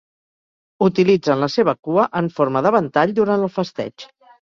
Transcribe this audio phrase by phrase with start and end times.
[0.85, 4.13] Utilitzen la seva cua en forma de ventall durant el festeig.